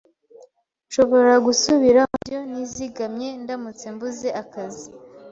[0.87, 4.87] Nshobora gusubira mubyo nizigamye ndamutse mbuze akazi.